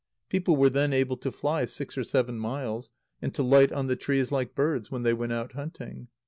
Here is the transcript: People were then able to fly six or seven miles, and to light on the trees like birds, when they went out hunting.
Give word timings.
People 0.29 0.57
were 0.57 0.71
then 0.71 0.93
able 0.93 1.15
to 1.17 1.31
fly 1.31 1.63
six 1.65 1.95
or 1.95 2.03
seven 2.03 2.39
miles, 2.39 2.89
and 3.21 3.35
to 3.35 3.43
light 3.43 3.71
on 3.71 3.85
the 3.85 3.95
trees 3.95 4.31
like 4.31 4.55
birds, 4.55 4.89
when 4.89 5.03
they 5.03 5.13
went 5.13 5.31
out 5.31 5.51
hunting. 5.51 6.07